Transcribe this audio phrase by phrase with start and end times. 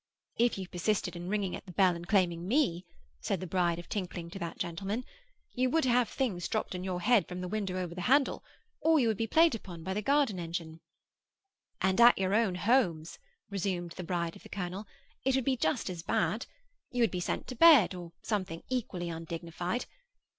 [0.39, 2.87] 'If you persisted in ringing at the bell and claiming me,'
[3.21, 5.03] said the bride of Tinkling to that gentleman,
[5.53, 8.43] 'you would have things dropped on your head from the window over the handle,
[8.81, 10.79] or you would be played upon by the garden engine.'
[11.81, 13.19] 'And at your own homes,'
[13.51, 14.87] resumed the bride of the colonel,
[15.23, 16.47] 'it would be just as bad.
[16.89, 19.85] You would be sent to bed, or something equally undignified.